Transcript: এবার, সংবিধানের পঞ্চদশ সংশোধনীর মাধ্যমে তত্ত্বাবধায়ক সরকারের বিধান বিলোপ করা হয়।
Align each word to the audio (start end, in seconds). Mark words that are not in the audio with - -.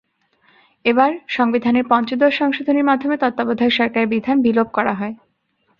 এবার, 0.85 1.11
সংবিধানের 1.27 1.85
পঞ্চদশ 1.89 2.33
সংশোধনীর 2.37 2.83
মাধ্যমে 2.83 3.15
তত্ত্বাবধায়ক 3.17 3.73
সরকারের 3.73 4.11
বিধান 4.13 4.37
বিলোপ 4.41 4.67
করা 4.73 4.93
হয়। 4.93 5.15